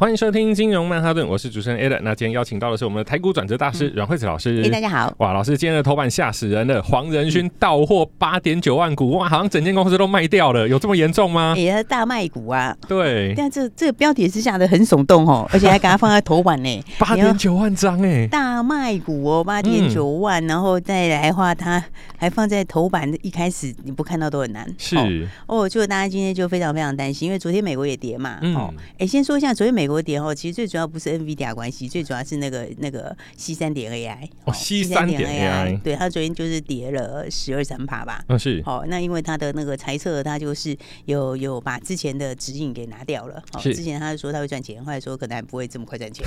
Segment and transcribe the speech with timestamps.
[0.00, 1.98] 欢迎收听金融曼哈顿，我是主持人 Ed。
[2.02, 4.62] 那今天邀请到的是我们的台股转折大师阮惠子老师。
[4.64, 5.12] 哎，大家好！
[5.18, 11.52] 哇，老师今天的头版吓死人了，黄仁勋到货八点九万股，哇，好像整间公司都卖掉了，有这么严重吗？
[11.58, 12.76] 也是大卖股啊。
[12.86, 13.34] 对。
[13.36, 16.84] 但这这个标题是下的很耸动哦， 而且还给它放在头版呢。
[16.96, 21.84] 八点九万张哎，大卖股哦，八点九万，然后再来的话，它
[22.16, 24.64] 还放在头版一开始，你不看到都很难。
[24.78, 25.26] 是。
[25.48, 28.38] 哦，就大家今天就非常非常担心，因为昨天美国也跌嘛。
[28.54, 28.72] 哦。
[28.98, 38.22] 哎，先说一下昨天美国跌哦，其实最主要不是 NVIDIA 关系，最主要是那个那个 C 三点 AI 哦，C 三点 AI，对，它昨天就是跌了十二三趴吧。
[38.28, 38.62] 嗯，是。
[38.64, 43.42] 好，那因为它的那个猜测，它就是有有把之前的指引给拿掉了。
[43.52, 46.26] 好，之前他就说他会赚钱，后来说可能还不会这么快赚钱。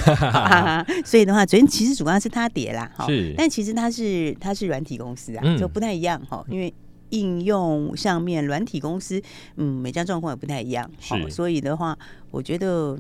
[1.06, 2.92] 所以的话，昨天其实主要是它跌啦。
[3.06, 3.34] 是。
[3.38, 6.44] 但其实它是它是软体公司啊，就不太一样哈。
[6.50, 6.74] 因为
[7.10, 9.22] 应用上面软体公司，
[9.58, 10.90] 嗯，每家状况也不太一样。
[11.00, 11.98] 好，所以的话，
[12.32, 12.98] 我觉得。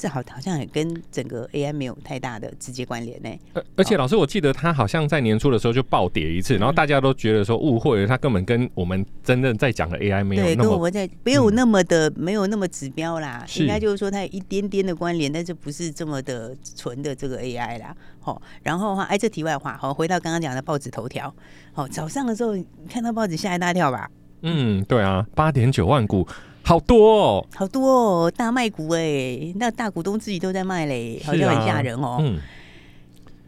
[0.00, 3.28] 这好好像也跟整个 AI 没有太大的直接关联呢。
[3.52, 13.44] 而而且老师，我记得他好像在年初的时候就暴跌一次，然后大家都觉得说误会了，他根本跟我们真正在讲的 AI 没有对，跟我们在没有那么的没有那么指标啦。
[13.56, 17.94] 应该就是说它有一点点的关联，但是不是这么的纯的这个 AI 啦。
[18.20, 21.34] 好，然后哈，哎，这题外话，好，回到刚刚讲的报纸头条。
[21.72, 22.56] 好，早上的时候
[22.88, 24.10] 看到报纸吓一大跳吧？
[24.42, 26.26] 嗯，对啊，八点九万股。
[26.70, 32.18] 好多哦，好多哦，大卖股哎，那大股东自己都在卖嘞，好像很吓人哦。
[32.20, 32.38] 嗯，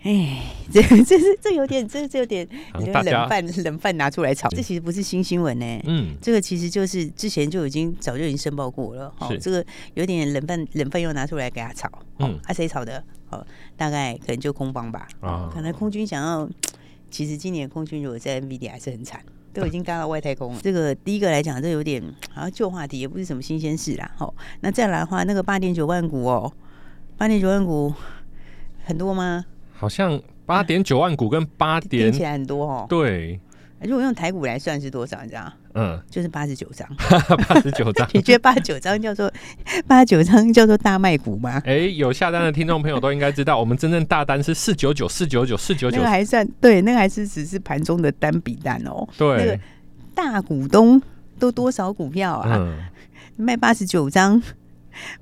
[0.02, 2.44] 哎， 这这是这有点，这这有点
[2.74, 2.92] 冷
[3.28, 5.80] 饭冷饭拿出来炒，这其实不是新新闻呢。
[5.84, 9.14] 嗯，这个其实就是之前就已经早就已经申报过了。
[9.20, 11.88] 哦，这个有点冷饭冷饭又拿出来给他炒。
[12.18, 13.04] 嗯，啊谁炒的？
[13.30, 13.46] 哦，
[13.76, 15.06] 大概可能就空方吧。
[15.20, 16.50] 啊，可能空军想要，
[17.08, 19.20] 其实今年空军如果在 NVIDIA 还是很惨。
[19.60, 20.60] 都已经干到外太空了。
[20.62, 22.02] 这个第一个来讲，这有点
[22.32, 24.10] 好像旧话题，也不是什么新鲜事啦。
[24.16, 26.52] 好，那再来的话，那个八点九万股哦，
[27.16, 27.92] 八点九万股
[28.84, 29.44] 很多吗？
[29.72, 32.86] 好像八点九万股跟八点听起来很多哦。
[32.88, 33.38] 对。
[33.82, 35.22] 如果用台股来算是多少？
[35.22, 35.52] 你知道？
[35.74, 36.88] 嗯，就是八十九张。
[37.48, 39.32] 八十九张， 你觉得八十九张叫做
[39.86, 41.60] 八十九张叫做大卖股吗？
[41.64, 49.08] 哎、欸，有下单的听众朋友都应该知道，我们真正大单是四九九四九九四九九，那个还算对，那个还是只是盘中的单笔单哦。
[49.16, 49.58] 对，那个
[50.14, 51.00] 大股东
[51.38, 52.56] 都多少股票啊？
[52.56, 52.76] 嗯、
[53.36, 54.42] 卖八十九张。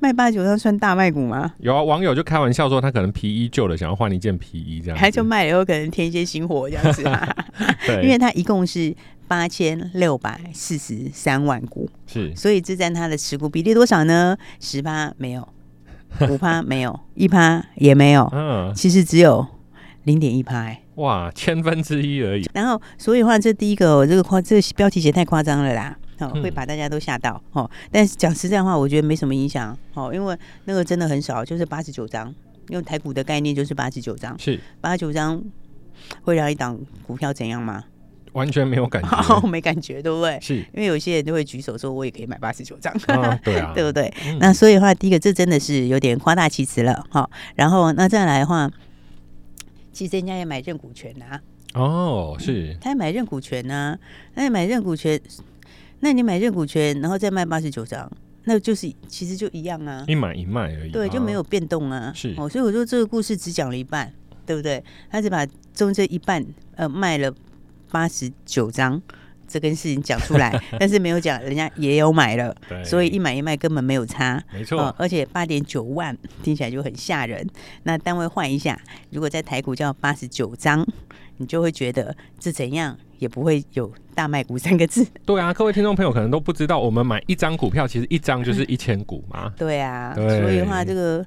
[0.00, 1.54] 卖八九张算大卖股吗？
[1.58, 7.36] 有啊，网友就开玩笑说他可能皮衣旧了，想要换一件皮衣这样，他就卖了以后可能添一些新货这样子啊。
[7.86, 8.92] 对，因为他一共是
[9.30, 14.36] 八千六百四十三万股，是，所以这占他的持股比例多少呢？
[14.58, 15.48] 十趴没有，
[16.28, 19.46] 五趴没有，一趴也没有，嗯，其实只有
[20.02, 22.44] 零点一趴，哇，千分之一而已。
[22.52, 25.96] 然后，所以话这第一个、哦、这个夸这个标题写太夸张了啦。
[26.18, 27.70] 哦，会把大家都吓到哦。
[27.92, 32.34] 但是讲实在话，我觉得没什么影响哦，因为那个真的很少，就是八十九张。
[32.70, 35.40] 用台股的概念就是八十九张，是八十九张
[36.22, 36.76] 会让一档
[37.06, 37.84] 股票怎样吗？
[38.32, 40.38] 完全没有感觉， 哦、没感觉，对不对？
[40.40, 42.92] 是因为有些人都会举手说，我也可以买八十九张，
[43.42, 44.12] 对啊， 对不对？
[44.26, 47.28] 嗯、那所以的话，第一个这真的是有点夸大其词了哈。
[47.54, 48.70] 然后那再来的话，
[49.92, 51.40] 其实人家也买认股权啊。
[51.74, 53.98] 哦，是，他也买认股权啊，
[54.34, 55.20] 他也买认股权。
[56.00, 58.10] 那你买认股权，然后再卖八十九张，
[58.44, 62.10] 那就是其实就一样啊，一买一卖而已，对，就没有变动啊。
[62.14, 64.10] 是哦，所以我说这个故事只讲了一半，
[64.46, 64.82] 对不对？
[65.10, 66.42] 他只把中间一半
[66.74, 67.30] 呃卖了
[67.90, 69.00] 八十九张
[69.48, 74.94] 这根事情讲出来， 但是没有讲人家也有买了，对，所以一买一卖根本没有差，没错、哦。
[74.98, 77.46] 而且八点九万听起来就很吓人，
[77.82, 80.86] 那单位换一下，如果在台股叫八十九张，
[81.38, 82.96] 你就会觉得这怎样？
[83.18, 85.06] 也不会有大卖股三个字。
[85.26, 89.52] 对啊，各位听众朋友可能都不知道，我们买一张股票，其实一张就是 一千股嘛。
[89.58, 91.22] 对啊，对所以的话，这个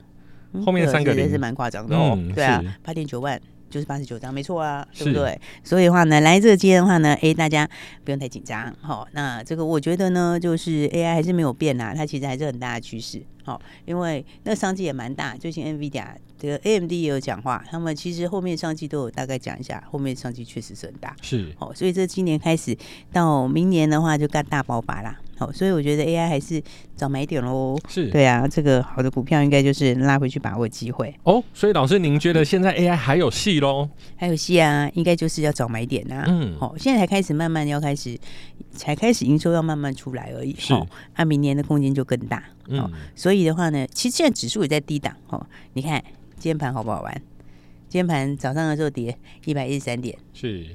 [0.66, 2.18] 后面三个零是蛮夸张的哦。
[2.34, 3.40] 对啊，八点九万
[3.74, 5.40] 就是八十九张，没错啊，对不对？
[5.64, 7.68] 所以的话呢，来这个阶的话呢，哎，大家
[8.04, 8.72] 不用太紧张。
[8.80, 13.20] 好，那这个我觉得呢，就是 AI 还是没有变啊，它其实还是很大的趋势。
[13.44, 16.06] 好，因为那商机也蛮大，最近 NVIDIA
[16.38, 21.16] 这个 AMD 也有讲话，他们其实后面商机都有大概讲一下，后面商机确实是很大。
[21.24, 22.78] 是，好，所以这今年开始
[23.12, 25.20] 到明年的话，就干大爆发啦。
[25.38, 26.62] 好，所以我觉得 AI 还是
[26.96, 27.78] 早买点喽。
[27.90, 31.14] 是对啊，这个好的股票应该就是拉回去把握机会。
[31.24, 33.90] 哦，所以老师您觉得现在 AI 还有戏喽？
[34.16, 36.26] 还有戏啊，应该就是要早买点呐、啊。
[36.28, 38.18] 嗯，好，现在才开始慢慢要开始，
[38.72, 40.56] 才开始营收要慢慢出来而已。
[40.58, 42.44] 是，那、啊、明年的空间就更大。
[42.68, 45.16] 嗯，所以的话呢，其实现在指数也在低档。
[45.30, 45.44] 哦，
[45.74, 46.02] 你看
[46.38, 47.22] 今天盘好不好玩？
[47.90, 50.18] 今天盘早上的时候跌一百一十三点。
[50.34, 50.66] 是，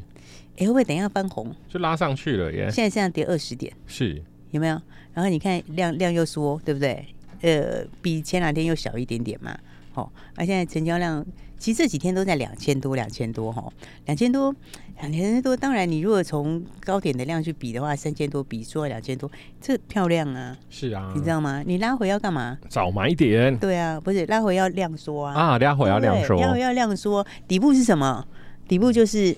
[0.57, 1.55] 哎，会不会等一下翻红？
[1.69, 2.69] 就拉上去了耶。
[2.71, 3.73] 现在这样跌二十点。
[3.87, 4.21] 是。
[4.51, 4.81] 有没有？
[5.15, 7.05] 然后你看量量又缩，对不对？
[7.41, 9.57] 呃，比前两天又小一点点嘛。
[9.93, 11.25] 好，那现在成交量
[11.59, 13.73] 其实这几天都在两千多，两千多哈，
[14.07, 14.55] 两千多，
[15.01, 15.57] 两千多。
[15.57, 19.29] 当然，你如果从高点的量去比的话，三千多比缩了两千多，
[19.61, 20.57] 这漂亮啊。
[20.71, 21.65] 是啊，你知道吗？
[21.67, 22.57] 你拉回要干嘛？
[22.69, 23.57] 早买点。
[23.59, 25.35] 对啊，不是拉回要量缩啊。
[25.35, 26.41] 啊，拉回要量缩。
[26.41, 28.25] 要要量缩，底部是什么？
[28.69, 29.37] 底部就是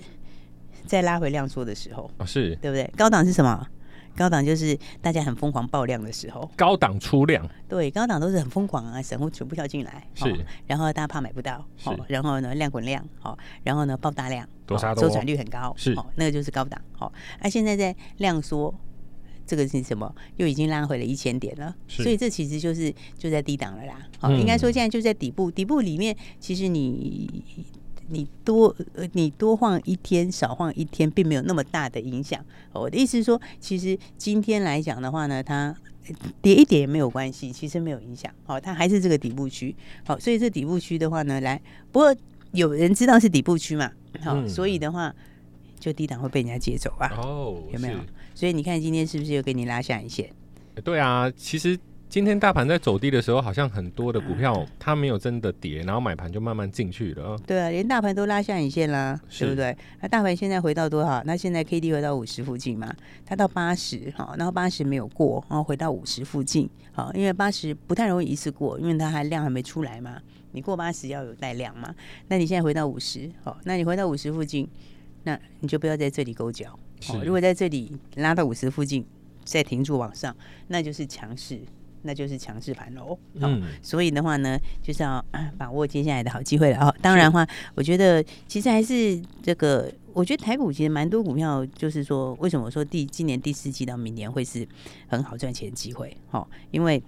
[0.85, 2.11] 在拉回量缩的时候。
[2.17, 2.87] 啊，是对不对？
[2.95, 3.67] 高档是什么？
[4.15, 10.37] 高档就是大家很疯狂爆量的时候，高档出量，对，高档都是很疯狂啊，散户全部跳进来，是、哦，
[10.67, 18.73] 然后大家怕买不到，是，然后呢量滚量，好、哦，然后呢爆大量，多杀多，周转率很高，是、哦，那个就是高档，好、哦，那、啊、现在在量缩，
[19.45, 20.13] 这个是什么？
[20.37, 27.43] 又已经拉回了一千点了，所以这其实就是就在低档了啦，好、应该说现在就在底部，底部里面其实你。
[28.11, 32.43] 你多呃，你多晃一天，少晃一天，并没有那么大的影响。
[32.73, 35.75] 我的意思是说，其实今天来讲的话呢，它
[36.41, 38.31] 跌一点也没有关系，其实没有影响。
[38.43, 39.75] 好，它还是这个底部区。
[40.05, 41.59] 好，所以这底部区的话呢，来，
[41.91, 42.15] 不过
[42.51, 43.91] 有人知道是底部区嘛？
[44.21, 45.13] 好，嗯、所以的话，
[45.79, 47.09] 就低档会被人家接走啊。
[47.17, 47.99] 哦，有没有？
[48.35, 50.29] 所以你看今天是不是又给你拉下一线？
[50.83, 51.79] 对啊，其实。
[52.11, 57.37] 今天大盘在走低的时候，好像很多的股票它没有真的跌，然后买盘就慢慢进去了。
[57.47, 59.77] 对啊，连大盘都拉下影线啦，是对不对？
[60.01, 61.23] 那大盘现在回到多少？
[61.23, 62.93] 那现在 K D 回到五十附近嘛，
[63.25, 66.69] 它到八十哈，然后八十没有过，然后回到五十附近。
[66.91, 70.21] 好，因为八十不太容易一次过，因为它还量还没出来嘛。
[70.51, 71.95] 你过八十要有带量嘛。
[72.27, 74.67] 那你现在回到五十，好，那你回到五十附近，
[75.23, 76.77] 那你就不要在这里勾脚。
[77.23, 79.05] 如果在这里拉到五十附近
[79.45, 80.35] 再停住往上，
[80.67, 81.57] 那就是强势。
[82.03, 85.23] 那就是强势盘喽，嗯，所以的话呢，就是要
[85.57, 86.95] 把握接下来的好机会了哦。
[87.01, 94.67] 当然的话，我觉得其实还是这个，我觉得台股其实蛮多股票，就是说，为什么我说第今年第四季到明年会是
[95.07, 96.15] 很好赚钱的机会？
[96.31, 97.01] 哦，因为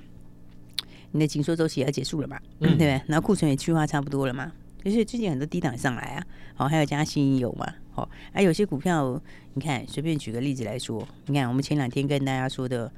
[1.11, 3.01] 你的紧缩周期也要结束了嘛，对不对？
[3.07, 4.51] 然后库存也去化差不多了嘛，
[4.83, 9.19] 就是最近很多低档上来啊，好，还有加新有嘛，好，还有些股票，
[9.55, 12.91] 你看随便举个例子来说，你看我们前两天跟大家说的，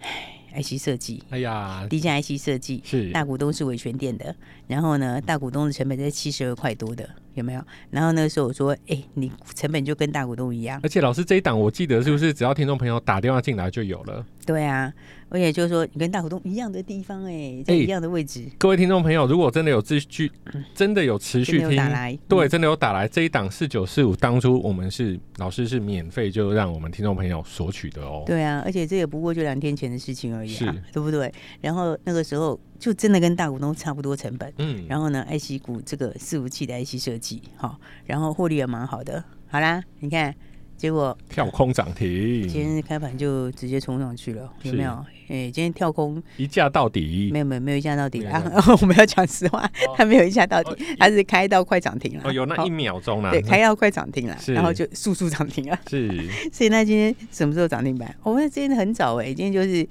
[0.00, 0.32] 唉。
[0.54, 4.34] IC 设计，哎呀，低价 IC 设计是大股东是维权店的，
[4.66, 7.08] 然后呢，大股东的成本在七十二块多的。
[7.34, 7.62] 有没有？
[7.90, 10.80] 然后那个时候我说，哎，你成本就跟大股东一样。
[10.82, 14.24] 而且老师这一档，我记得是不是只要听众朋友打电话进来就有了？
[14.46, 14.90] 对啊，
[15.28, 18.46] 而且就是说你跟大股东一样的地方，哎，在一样的位置。
[18.56, 20.32] 各位听众朋友，如果真的有持续，
[20.74, 28.22] 真的有持续听，打来，对，真的有打来这一档四九四五，当初我们是老师是免费就让我们听众朋友索取的哦。
[28.24, 30.92] 对啊，而且这也不过就两天前的事情而已啊，是。
[30.92, 31.32] 对不对？
[31.60, 32.58] 然后那个时候。
[32.78, 40.32] 就真的跟大股东差不多成本，嗯，然后呢，IC 股这个伺服器的 IC 设计，好，然后获利也蛮好的，好啦，你看，
[40.76, 44.92] 结果跳空涨停，今天开盘就直接冲上去了，有没有？
[45.28, 46.22] 哎，今天跳空。
[46.36, 48.40] 一价到底，没有没有没有一价到底啊！
[48.80, 56.08] 我们要讲实话，它没有一价到底，它是开到快涨停了，哦，有那一秒钟啦，对，开到快涨停了，然后就速速涨停了，是，
[56.52, 58.14] 所以那今天什么时候涨停板？
[58.22, 59.84] 我们今天很早哎，今天就是，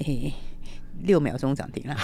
[0.00, 0.32] 哎。
[1.04, 1.96] 六秒钟涨停了，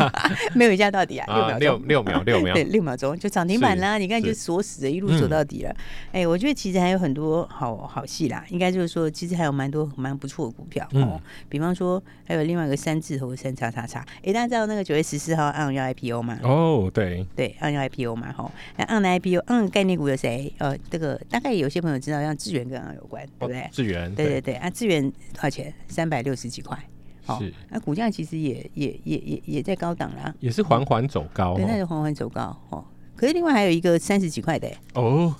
[0.54, 1.56] 没有一价到底啊！
[1.58, 3.96] 六秒钟，六六秒六秒，对，六秒钟就涨停板啦！
[3.96, 5.74] 你看就锁死了，一路锁到底了。
[6.12, 11.18] 哎，我觉得其实还有很多好好戏啦，应该就是说，其实还有蛮多蛮不错的股票哦。
[11.48, 14.04] 比方说，还有另外一个三字头三叉叉叉。
[14.22, 16.38] 哎，大家知道那个九月十四号 ARM 要 IPO 嘛？
[16.42, 18.52] 哦，对对，ARM 要 IPO 嘛，吼。
[18.76, 20.52] 那 ARM 的 IPO，ARM 概念股有谁？
[20.58, 23.66] 呃，这个大概有些朋友知道，像智源跟 ARM 有关，对不对？
[23.72, 25.72] 智源，对对对啊，智源多少钱？
[25.88, 26.78] 三百六十几块。
[27.24, 32.84] 好，那股价其实也也也也也在高档啦，也是缓缓走高，对，那是缓缓走高哦。
[33.14, 34.68] 可是另外还有一个三十几块的。
[34.94, 35.32] 哦，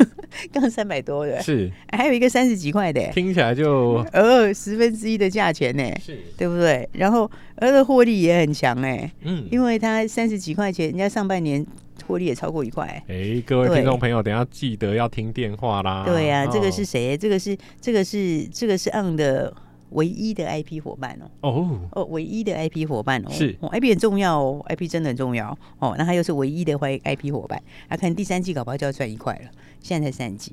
[0.52, 6.86] 刚三百多的，是，还有一个三十几块的，听起来就呃十分之一的价钱呢，是，对不对？
[6.92, 11.64] 然后它的获利也很强哎，嗯，因为它三十几块钱，人家上半年
[12.06, 13.02] 获利也超过一块。
[13.08, 16.04] 哎，各位听众朋友，等下记得要听电话啦。
[16.04, 17.16] 对呀，这个是谁？
[17.16, 19.54] 这个是这个是这个是 On 的
[19.90, 21.30] 唯一的 IP 伙伴哦。
[21.40, 23.30] 哦哦，唯一的 IP 伙伴哦。
[23.30, 25.94] 是，IP 很重要哦，IP 真的很重要哦。
[25.98, 30.52] 那他又是唯一的 IP 伙伴，他可能第三季搞不好就要赚一块了，现在才三季。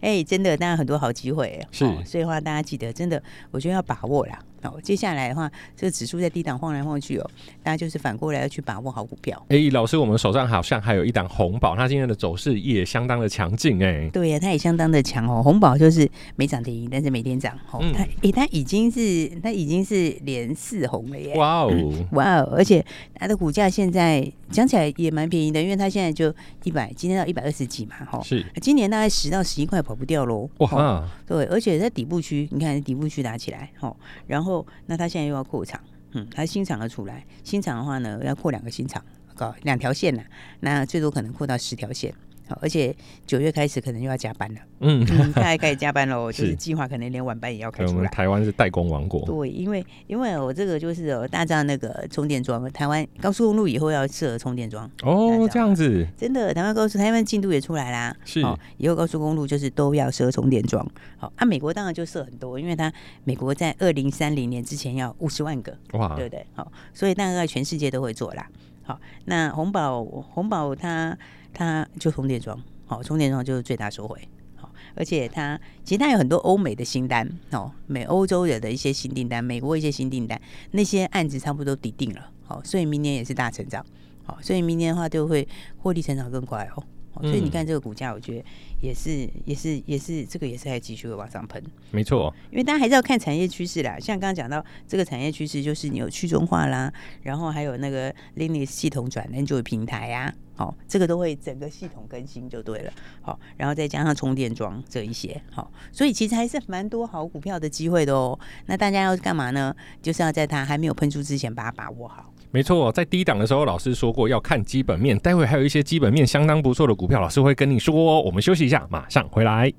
[0.00, 4.38] 哎，真的，当然很多好机会，是，所以的话大家记得，真的，我觉得要把握啦。
[4.66, 7.30] 哦，接下来的话，这个指数在低档晃来晃去哦，
[7.62, 9.40] 大家就是反过来要去把握好股票。
[9.48, 14.08] 哎，老师，我们手上好像还有一档红宝，它今天的走势也相当的强劲哎。
[14.12, 15.42] 对呀，它也相当的强哦。
[15.42, 17.82] 红宝就是没涨停，但是每天涨哦。
[17.94, 21.34] 它哎，它已经是它已经是连四红了耶。
[21.36, 21.70] 哇哦，
[22.12, 28.20] 哇哦，而且它的股价现在讲起来也蛮便宜的，因为它现在就一百，今天到一百二十几嘛，哈。
[28.22, 28.44] 是。
[28.60, 30.48] 今年大概十到十一块跑不掉喽。
[30.58, 31.06] 哇。
[31.26, 33.94] 对，而且在底部区，你看底部区打起来，哦，
[34.26, 34.55] 然后
[34.86, 35.80] 那他现在又要扩厂，
[36.12, 40.22] 嗯，他新厂要出来，新厂的话呢，要扩两个新厂，搞两条线呢，
[40.60, 42.14] 那最多可能扩到十条线。
[42.60, 42.94] 而且
[43.26, 47.96] 九月开始可能又要加班了，嗯， 大概开始加班喽，就是计划可能连晚班也要开出来。
[47.96, 58.40] 我们台湾是代工王国，对，因为因为我这个就是哦，大家那个充电桩，台湾高速公路以后要设充电桩哦，这样子，真的，台湾高速台湾进度也出来啦，是，
[58.78, 60.86] 以后高速公路就是都要设充电桩。
[61.18, 62.92] 好，啊，美国当然就设很多，因为它
[63.24, 66.46] 美国在二零三零年之前要五十万个，哇，对不对？
[66.54, 68.46] 好，所以大概全世界都会做啦。
[68.82, 71.16] 好，那红宝红宝它
[71.56, 72.62] 它就充电桩。
[72.84, 74.20] 好，充电桩就是最大收回。
[74.56, 80.38] 好，而且它其实它有很多欧美的新单哦，美欧洲人的一些新订单，美国一些新订单，
[80.72, 82.30] 那些案子差不多都底定了。
[82.44, 83.84] 好，所以明年也是大成长。
[84.24, 85.48] 好，所以明年的话就会
[85.78, 86.84] 获利成长更快哦。
[87.22, 88.44] 所以你看这个股价，我觉得
[88.80, 91.62] 也是也是也是这个也是还继续会往上喷。
[91.90, 93.98] 没错，因为大家还是要看产业趋势啦。
[93.98, 96.92] 像刚刚讲到这个产业趋势，就是你有去中化啦，
[97.22, 100.34] 然后还有那个 Linux 系统转 Android 平台呀、啊。
[100.58, 102.90] 好，这个都会整个系统更新就对了。
[103.20, 108.38] 好，然后再加上充电桩这一些，好，所以其实还是蛮多好股票的机会的哦。
[108.64, 109.76] 那大家要干嘛呢？
[110.00, 112.32] 就是要在它还没有喷出之前把它把握好。
[112.56, 115.18] 没错，在低档的时候，老师说过要看基本面。
[115.18, 118.22] 待会还有一些基本面相当不错的股票，老师会跟你说哦。
[118.22, 119.70] 我们休息一下，马上回来。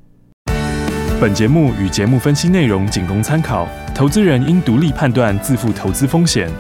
[1.20, 6.52] 本节目与节目分析内容仅供参考，投资人应独立判断，自负投资风险。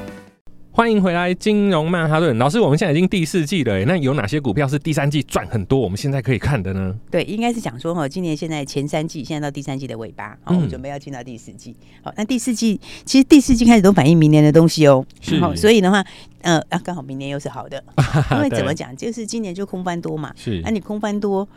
[0.77, 2.59] 欢迎回来，金融曼哈顿老师。
[2.59, 5.79] 我们现在已经第四季了，那有哪些股票是第三季赚很多？
[5.79, 6.95] 我们现在可以看的呢？
[7.09, 11.75] 对，应该是讲说哈，今年现在前三季，现在到第三季的尾巴，好，我们准备要进到第四季。
[12.03, 15.03] 好，那第四季其实第四季开始都反映明年的东西哦。
[15.19, 16.05] 是，所以的话，
[16.41, 17.83] 呃，啊，刚好明年又是好的，
[18.33, 20.31] 因为怎么讲，就是今年就空翻多嘛。
[20.35, 21.49] 是，那你空翻多。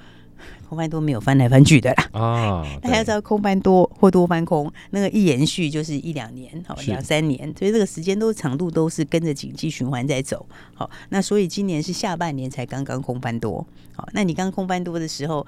[0.69, 2.67] 空翻多没有翻来翻去的啦啊！
[2.81, 10.47] 大家知道空翻多或多翻空，那个一延续就是一两年，好两三年，所以这个时间都长度都是跟着景气循环在走。
[10.75, 13.67] 好，那所以今年是下半年才刚刚空翻多。
[13.93, 15.45] 好，那你刚空翻多的时候，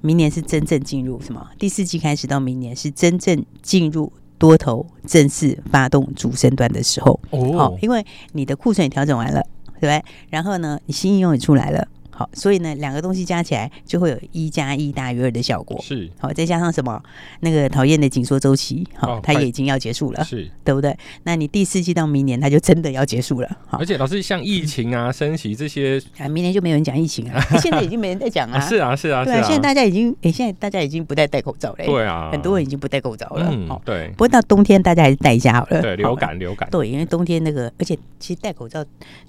[0.00, 1.46] 明年是真正进入什么？
[1.58, 7.18] 第四季开始到明年是真正进入多头正式发动主升段的时候。
[7.30, 9.40] 哦，因为你的库存也调整完了，
[9.80, 10.04] 对不对？
[10.28, 11.88] 然后呢，你新应用也出来了。
[12.18, 15.78] 好，所以呢，两个东西加起来就会有一加一大于二的效果。
[15.82, 16.98] 是，好，再加上什么？
[17.40, 20.96] 那个讨厌的紧缩周期，好，它也已经要结束了，是，对不对？
[21.24, 23.56] 那你第四季到明年，它就真的要结束了。
[23.66, 28.58] 好，而且老师像疫情啊、 升息这些，啊，明年就没有人讲疫情啊， 现在已经没人在讲了。
[28.62, 31.84] 是啊，是啊，对啊，现在大家已经，哎，现在大家已经不再戴口罩了。
[31.84, 33.48] 对啊，很多人已经不戴口罩了。
[33.52, 34.08] 嗯，对。
[34.12, 35.82] 不过到冬天，大家还是戴一下好了。
[35.82, 36.66] 对，流感，流感。
[36.70, 38.82] 对，因为冬天那个，而且其实戴口罩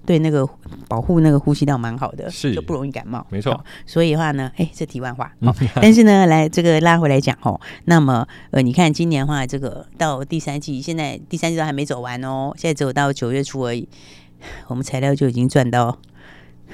[0.05, 0.47] 对那个
[0.87, 3.25] 保护那个呼吸道蛮好的，是，就不容易感冒。
[3.29, 3.63] 没错。
[3.85, 5.53] 所以的话呢，哎，这题外话哦。
[5.81, 13.87] 但是呢，来这个拉回来讲哦，那么呃，你看今年的话，这个到第三季，现在第三季都还没走完哦，现在只有到九月初而已，
[14.67, 15.97] 我们材料就已经赚到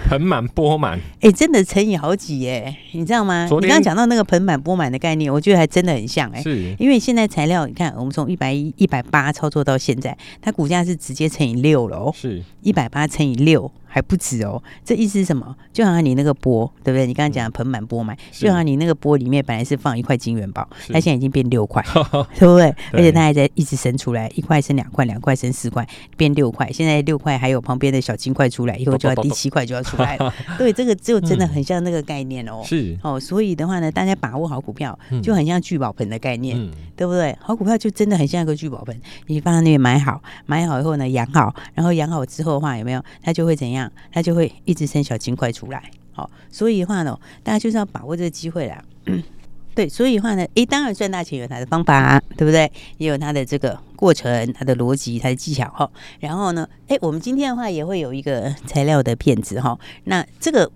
[0.09, 0.99] 盆满钵满。
[1.21, 3.45] 哎，真的乘以好几耶，你知道吗？
[3.45, 13.71] 你刚刚讲到那个盆满钵满的概念，我觉得还真的很像哎，是，因为现在材料，你看我们从一百一、一百八操作到现在，它股价是直接乘以六了哦，是一百八乘以六。
[13.93, 15.55] 还不止哦，这意思是什么？
[15.71, 17.05] 就好像你那个钵，对不对？
[17.05, 21.79] 你刚刚讲的盆满钵满，就好像你那个钵里面本来是放一块金元宝，它现在已经变六块，
[22.39, 22.73] 对不对？
[22.91, 26.71] 而且它还在一直生出来，一块生两块，两块生四块，变六块。
[26.71, 30.33] 现在六块还有旁边的小金块出来，以后就要第七块就要出来了。
[30.57, 32.63] 对，这个就真的很像那个概念哦。
[32.65, 36.57] 是哦，所以的话呢，大家把握好股票，就很像聚宝盆的概念，
[36.95, 37.37] 对不对？
[37.39, 43.03] 好股票就真的很像一个聚宝盆，你放在那边买好，买好以后呢，养好，然后养好之后的话，有没有？
[43.21, 43.82] 它就会怎样？
[44.11, 44.51] 他就会。
[44.65, 48.81] 一直生小金块出来，好，所以的话呢，大家就是要把握这个机会啦。
[49.75, 52.71] 对，所以的话呢，诶，当然赚大钱有它的方法，对不对？
[52.97, 55.89] 也有它的这个过程、它的逻辑、它的技巧哈。
[56.19, 59.77] 然后呢，诶，我们今天的话也会有一个材料的片子哈。
[60.05, 60.71] 那这个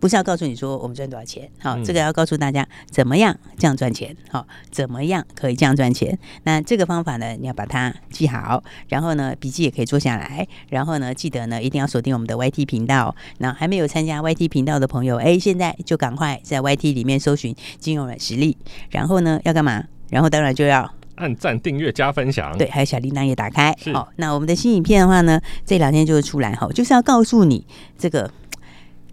[0.00, 6.16] 不是要告诉你说我们赚多少钱，好，这个要告诉大家怎么样这样赚钱，好，怎么样可以这样赚钱。
[6.44, 13.14] 那这个方法呢，你要把它记好，然后呢，笔记也可以做下来，然后呢，记得呢一定要锁定我们的 YT 频道。
[13.38, 18.56] 那还没有参加 YT 频道的朋友，哎，现在就赶快在 YT 里面搜寻金融软实力，
[18.90, 19.84] 然后呢要干嘛？
[20.10, 23.76] 然后当然就要按赞、订阅、加分享，对，还有小铃铛也打开。
[23.92, 27.66] 好，那我们的新影片的话呢，这两天就会出来哈，就是要告诉你
[27.98, 28.30] 这个。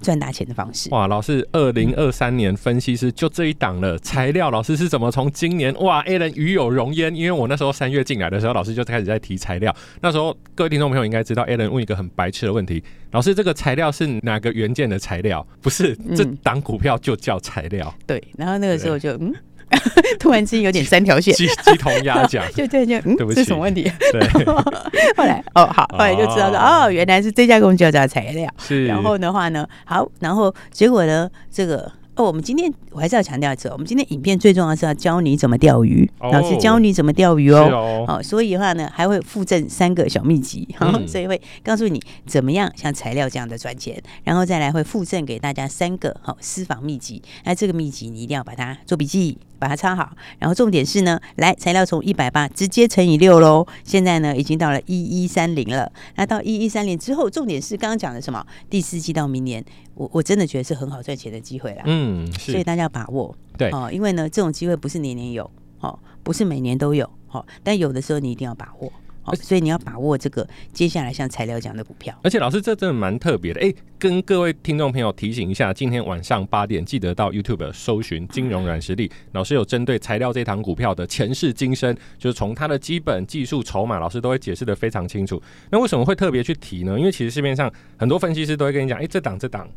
[0.05, 1.07] 赚大钱的方式哇！
[1.07, 3.97] 老师，二零二三年分析师就这一档了。
[3.97, 7.13] 材料老师是怎么从今年哇，Alan 与有荣焉？
[7.15, 9.75] 因为我那时候三月进来的时候，老师就开始在提材料。
[10.01, 15.45] 那时候各位听众朋友应该知道，Alan 问一个很白痴的问题：老师，这个材料是哪个元件的材料？
[15.59, 17.91] 不是，这档股票就叫材料。
[17.97, 19.33] 嗯、对，然后那个时候就嗯。
[20.19, 23.91] 突然之间有点三条线，鸡鸡同鸭讲，就 对就嗯，是什么问题？
[24.11, 24.45] 对，
[25.15, 31.91] 后来哦好，后来就知道说哦，原来是这家公司叫叫材料，是，然后的话呢，好，然后结果呢，这个。
[32.17, 38.05] 哦，我们今天我还是要强调一次，我们今天影片最重要是要教你怎么钓鱼，老师教你怎么钓鱼哦。
[38.07, 40.65] 好，所以的话呢，还会附赠三个小秘籍，
[41.05, 47.21] 所以会告诉你怎么样像材料这样的赚钱，然后再来会附赠给大家三个好私房秘籍。
[47.43, 50.15] 那这个秘籍你一定要把它做笔记，把它插好。
[50.37, 55.91] 然后重点是呢，来材料从一百八直接乘以六喽，现在呢已经到了一一三零了。
[56.15, 58.45] 那到一一三零之后，重点是刚刚讲的什么？
[58.69, 59.63] 第四季到明年。
[59.95, 68.91] 我我真的觉得是很好赚钱的机会啦，嗯，所以大家要把握，对哦，因为呢，这种机会不是年年有，哦，不是每年都有，哦，但有的时候你一定要把握。
[69.33, 85.41] 所以你要把握这个接下来像材料讲的股票，而且老师这真的蛮特别的，哎，跟各位听众朋友提醒一下，今天晚上八点记得到 YouTube 搜寻金融软实力，老师有针对材料这堂股票的前世今生，就是从它的基本技术筹码，老师都会解释的非常清楚。
[85.71, 86.99] 那为什么会特别去提呢？
[86.99, 89.67] 因为其实市面上很多分析师都会跟你讲，哎，这档这档，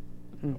[0.41, 0.53] 嗯。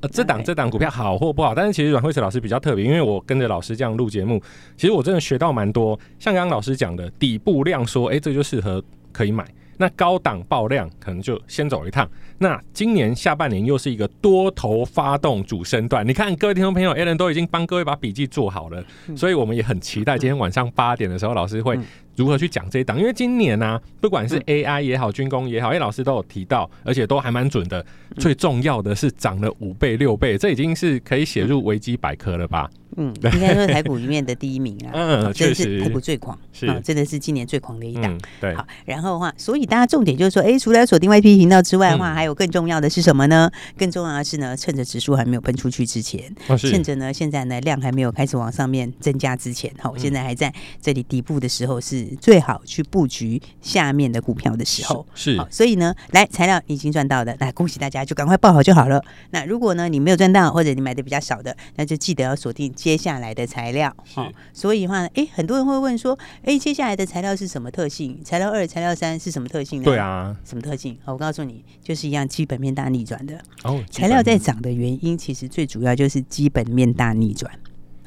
[0.00, 4.42] 呃，这档这档股票好或不好，但是其实阮慧慈老师比较特别，因为我跟着老师这样录节目，
[4.76, 5.98] 其实我真的学到蛮多。
[6.18, 9.46] 像刚刚老师讲的，底部量说，哎，这就适合可以买。
[9.76, 12.06] 那高档爆量可能就先走一趟。
[12.36, 18.84] 那今年下半年又是一个多头发动主升段，你看各位听众朋友，Alan 都已经帮各位把笔记做好了，
[19.16, 21.78] 所以我们也很期待今天晚上八点的时候，老师会
[22.16, 22.98] 如何去讲这一档。
[22.98, 27.84] 因为今年呢、啊，不管是 AI 也好，军工也好，哎，老师都有提到，而且都还蛮准的。
[28.18, 32.68] 最重要的是涨了五倍六倍，这已经是可以写入维基百科了吧？
[32.96, 38.18] 嗯， 应该说台股里面的第一名啊，嗯，确实，台股最狂，是，真的是今年最狂的一档。
[38.40, 43.48] 对，好，然后的话，所以大家重点就是说，哎，除了锁定 YP 频道之外的话，还有更重要的是什么呢？
[43.78, 55.06] 更重要的是呢，趁着指数还没有喷出去之前，趁着呢现在呢量还没有开始往上面增加之前，好，我现在还在这里底部的时候，是最好去布局下面的股票的时候。
[55.14, 59.02] 是，所以呢，来材料已经赚到的，那恭喜大家，就赶快报好就好了。
[59.30, 63.70] 那如果呢你没有赚到，或者你买的比较少的，那就记得要锁定接下来的材。
[63.70, 68.20] 料，好，所以的话，哎，很多人会问说，哎，接下来的材料是什么特性？
[68.24, 69.84] 材料二、材料三是什么特性呢？
[69.84, 70.98] 对啊，什么特性？
[71.04, 73.38] 好，我告诉你，就是一样基本面大逆转的。
[73.62, 77.48] 哦，材料在涨的原因，其实最主要就是基本面大逆转。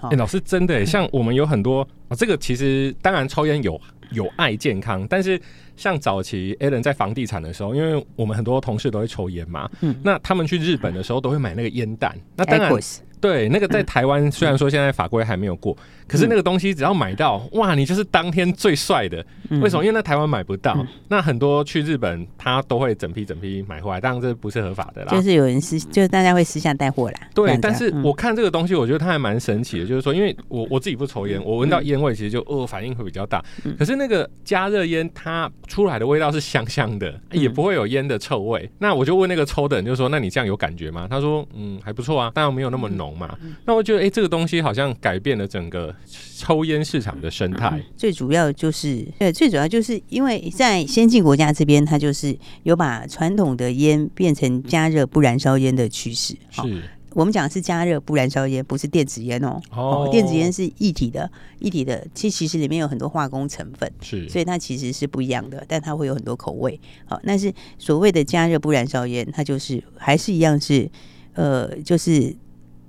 [0.09, 3.79] 哎，老师真的，像我们有很多，哦，这个其实当然抽烟有
[4.11, 5.39] 有碍健康，但是
[5.75, 12.71] 像早期 Alan 在房地产的时候，因为我们很多同事都会抽烟嘛，嗯，那他们去日本的时候都会买那个烟弹，那当然。
[13.23, 15.73] 对，那个在台湾虽然说现在法规还没有过，
[16.09, 19.25] 可是那个东西只要买到，哇，你就是当天最帅的。
[19.61, 19.85] 为什么？
[19.85, 20.85] 因为在台湾买不到。
[21.07, 25.11] 那很多去日本，他都会整批整批买回来，当然这不是合法的啦。
[25.13, 27.19] 就是有人私，就是大家会私下带货啦。
[27.33, 29.85] 对，但是我看这个东西，我觉得它还蛮神奇的。
[29.85, 33.41] 就是说，因为我我自己不抽烟，我闻到烟味其实就呃反应会比较大。
[33.79, 38.69] 可是那个加热烟，它出来的味道是香香的，也不会有烟的臭味。
[38.79, 45.93] 那我就问那个抽的人，就说：“那你这样有感觉吗？”他说：“嗯，还不错啊，当然没有那么浓。”嘛，那我觉得，哎、欸，这个东西好像改变了整个
[46.37, 47.81] 抽烟市场的生态。
[47.95, 56.35] 最主要就是，对，最主要就是因为在先进国家这边，它就是有把传统的烟变成加热不燃烧烟的趋势。
[56.49, 59.61] 是，我们讲的是加热不燃烧烟，不是电子烟哦。
[59.71, 66.79] 哦，电子烟是一体的，一体的，其实其实里面有很多化工成分，是，所以它其实是不一样的，但它会有很多口味。
[67.05, 70.89] 好，但是所谓的加热不燃烧烟，它就是还是一样是，
[71.33, 72.35] 呃，就是。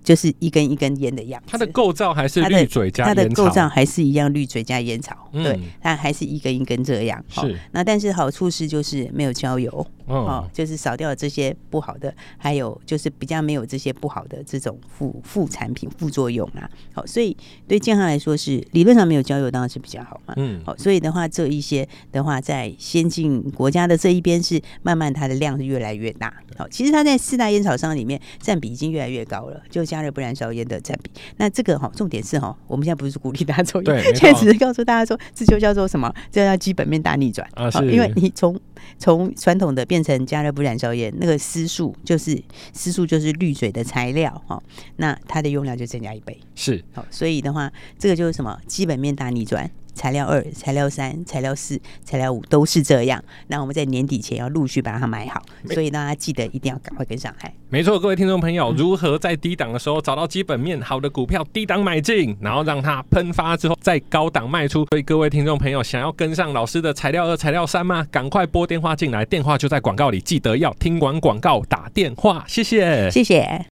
[0.05, 7.25] 就是一根一根烟的样子，它的构造还是绿嘴加烟草，它的构造还是一样滤嘴加烟草，对，它还是一根一根这样。
[7.31, 16.69] 是，那但是好处是就是没有焦油，哦，哦，就是少掉了这些不好的，还有就是比较没有这些不好的这种副副产品、副作用啊。
[16.93, 17.37] 好、哦，所以
[17.67, 20.35] 对健康来说是理论上没有焦油当然是比较好嘛。
[20.37, 26.33] 嗯，好、哦，所以的话这一些的话，在先进国家的这一边是慢慢它的量是越来越大。
[26.57, 31.11] 好、哦，其实它在四大烟草商里面占比已经越来越高了，就加热不燃烧烟的占比。
[31.37, 36.13] 那这个哈、哦，重点是哈、哦，我们现在不是鼓励大家抽烟， 现在只是告诉大家说，这就叫做什么？
[36.31, 37.71] 这叫基本面大逆转啊！
[37.71, 38.59] 是，因为你从
[38.99, 44.63] 从传统的变成加热不燃烧烟，那个丝数就是丝数就是滤水的材料哈，
[44.97, 46.39] 那它的用量就增加一倍。
[46.55, 48.59] 是，好，所以的话，这个就是什么？
[48.67, 49.71] 基本面大逆转。
[49.95, 53.23] 材料二、材料三、材料四、材料五都是这样。
[53.47, 57.53] 那我们在年底前要陆续把它买好，所以大家记得一定要赶快跟上来。
[57.69, 64.85] 没错，各位听众朋友，如何在低档的时候找到基本面好的股票，低档买进，然后让它喷发之后再高档卖出？
[64.91, 68.07] 所以各位听众朋友，想要跟上老师的材料二、材料三吗？
[68.11, 72.45] 赶快拨电话进来，电话就在广告里，记得要听完广告打电话。
[72.47, 73.67] 谢谢，谢谢。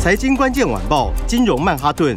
[0.00, 2.16] 财经关键晚报，金融曼哈顿。